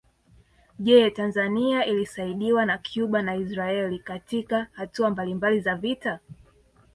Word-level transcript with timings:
Je 0.79 1.11
Tanzania 1.11 1.85
ilisaidiwa 1.85 2.65
na 2.65 2.77
Cuba 2.93 3.21
na 3.21 3.35
Israeli 3.35 3.99
Katika 3.99 4.67
hatua 4.71 5.09
mbalimbali 5.09 5.59
za 5.61 5.75
vita 5.75 6.19